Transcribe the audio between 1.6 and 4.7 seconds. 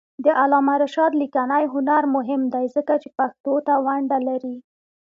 هنر مهم دی ځکه چې پښتو ته ونډه لري.